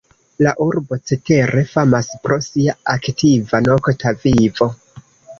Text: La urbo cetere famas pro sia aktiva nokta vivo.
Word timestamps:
La 0.45 0.51
urbo 0.63 0.95
cetere 1.09 1.61
famas 1.73 2.09
pro 2.23 2.37
sia 2.45 2.75
aktiva 2.93 3.59
nokta 3.67 4.15
vivo. 4.25 4.69